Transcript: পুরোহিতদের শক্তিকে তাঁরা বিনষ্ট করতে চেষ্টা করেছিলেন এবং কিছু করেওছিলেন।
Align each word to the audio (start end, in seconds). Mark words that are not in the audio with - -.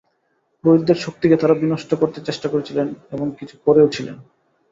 পুরোহিতদের 0.57 0.95
শক্তিকে 0.95 1.35
তাঁরা 1.37 1.53
বিনষ্ট 1.53 1.91
করতে 1.95 2.19
চেষ্টা 2.21 2.47
করেছিলেন 2.49 2.87
এবং 3.11 3.27
কিছু 3.39 3.55
করেওছিলেন। 3.65 4.15